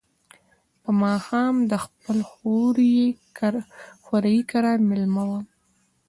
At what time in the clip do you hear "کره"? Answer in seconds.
4.51-4.73